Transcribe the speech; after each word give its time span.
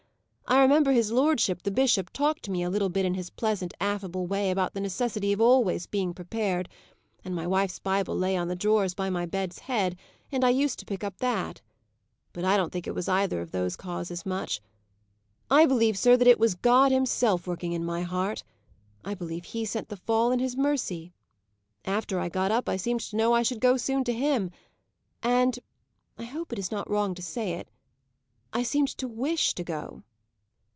I 0.47 0.59
remember 0.63 0.91
his 0.91 1.13
lordship, 1.13 1.63
the 1.63 1.71
bishop, 1.71 2.09
talked 2.11 2.43
to 2.43 2.51
me 2.51 2.61
a 2.61 2.69
little 2.69 2.89
bit 2.89 3.05
in 3.05 3.13
his 3.13 3.29
pleasant, 3.29 3.73
affable 3.79 4.27
way, 4.27 4.51
about 4.51 4.73
the 4.73 4.81
necessity 4.81 5.31
of 5.31 5.39
always, 5.39 5.87
being 5.87 6.13
prepared; 6.13 6.67
and 7.23 7.33
my 7.33 7.47
wife's 7.47 7.79
Bible 7.79 8.17
lay 8.17 8.35
on 8.35 8.49
the 8.49 8.55
drawers 8.55 8.93
by 8.93 9.09
my 9.09 9.25
bed's 9.25 9.59
head, 9.59 9.97
and 10.29 10.43
I 10.43 10.49
used 10.49 10.77
to 10.79 10.85
pick 10.85 11.05
up 11.05 11.19
that. 11.19 11.61
But 12.33 12.43
I 12.43 12.57
don't 12.57 12.69
think 12.73 12.85
it 12.85 12.93
was 12.93 13.07
either 13.07 13.39
of 13.39 13.51
those 13.51 13.77
causes 13.77 14.25
much; 14.25 14.59
I 15.49 15.65
believe, 15.65 15.97
sir, 15.97 16.17
that 16.17 16.27
it 16.27 16.37
was 16.37 16.53
God 16.55 16.91
Himself 16.91 17.47
working 17.47 17.71
in 17.71 17.85
my 17.85 18.01
heart. 18.01 18.43
I 19.05 19.13
believe 19.13 19.45
He 19.45 19.63
sent 19.63 19.87
the 19.87 19.95
fall 19.95 20.33
in 20.33 20.39
His 20.39 20.57
mercy. 20.57 21.13
After 21.85 22.19
I 22.19 22.27
got 22.27 22.51
up, 22.51 22.67
I 22.67 22.75
seemed 22.75 22.99
to 23.01 23.15
know 23.15 23.29
that 23.29 23.35
I 23.35 23.43
should 23.43 23.63
soon 23.79 23.99
go 23.99 24.03
to 24.03 24.13
Him; 24.13 24.51
and 25.23 25.57
I 26.17 26.25
hope 26.25 26.51
it 26.51 26.59
is 26.59 26.73
not 26.73 26.89
wrong 26.89 27.15
to 27.15 27.21
say 27.21 27.53
it 27.53 27.69
I 28.51 28.63
seemed 28.63 28.89
to 28.97 29.07
wish 29.07 29.53
to 29.53 29.63
go." 29.63 30.03